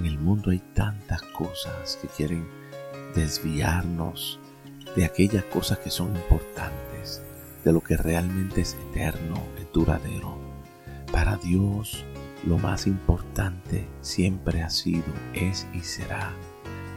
[0.00, 2.48] mundo hay tantas cosas que quieren
[3.14, 4.40] desviarnos
[4.96, 7.22] de aquellas cosas que son importantes,
[7.64, 10.38] de lo que realmente es eterno, es duradero.
[11.12, 12.04] Para Dios,
[12.46, 15.04] lo más importante siempre ha sido,
[15.34, 16.32] es y será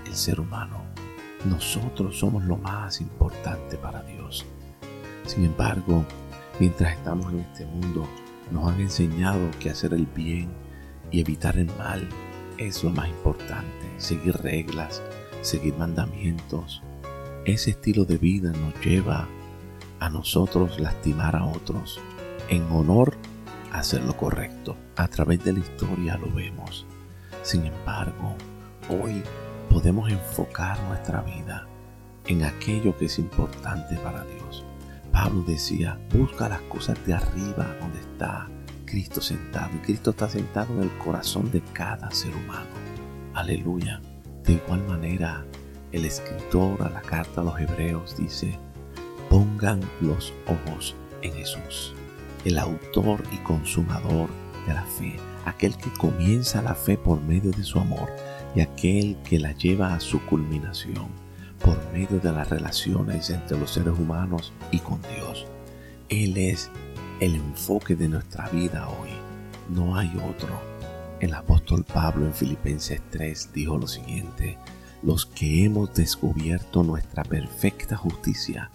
[0.06, 0.82] el ser humano.
[1.46, 4.46] Nosotros somos lo más importante para Dios.
[5.26, 6.06] Sin embargo,
[6.60, 8.08] mientras estamos en este mundo,
[8.52, 10.50] nos han enseñado que hacer el bien
[11.12, 12.08] y evitar el mal
[12.58, 13.66] es lo más importante.
[13.98, 15.02] Seguir reglas,
[15.42, 16.82] seguir mandamientos.
[17.46, 19.28] Ese estilo de vida nos lleva
[20.00, 22.00] a nosotros lastimar a otros
[22.50, 23.16] en honor
[23.72, 24.76] a hacer lo correcto.
[24.96, 26.86] A través de la historia lo vemos.
[27.44, 28.36] Sin embargo,
[28.90, 29.22] hoy
[29.70, 31.68] podemos enfocar nuestra vida
[32.28, 34.66] en aquello que es importante para Dios.
[35.12, 38.50] Pablo decía, busca las cosas de arriba donde está
[38.86, 39.70] Cristo sentado.
[39.76, 42.70] Y Cristo está sentado en el corazón de cada ser humano.
[43.34, 44.02] Aleluya.
[44.44, 45.44] De igual manera,
[45.92, 48.58] el escritor a la carta a los hebreos dice,
[49.30, 51.94] pongan los ojos en Jesús,
[52.44, 54.30] el autor y consumador
[54.68, 58.10] de la fe, aquel que comienza la fe por medio de su amor
[58.56, 61.08] y aquel que la lleva a su culminación
[61.60, 65.48] por medio de las relaciones entre los seres humanos y con Dios.
[66.10, 66.70] Él es
[67.20, 69.10] el enfoque de nuestra vida hoy.
[69.70, 70.50] No hay otro.
[71.20, 74.58] El apóstol Pablo en Filipenses 3 dijo lo siguiente,
[75.02, 78.70] los que hemos descubierto nuestra perfecta justicia,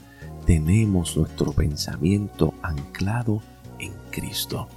[0.46, 3.42] tenemos nuestro pensamiento anclado
[3.78, 4.68] en Cristo.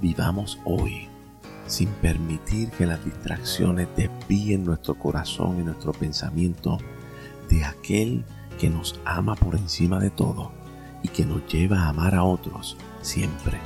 [0.00, 1.08] Vivamos hoy
[1.66, 6.78] sin permitir que las distracciones desvíen nuestro corazón y nuestro pensamiento
[7.48, 8.24] de aquel
[8.58, 10.57] que nos ama por encima de todo
[11.02, 13.58] y que nos lleva a amar a otros siempre.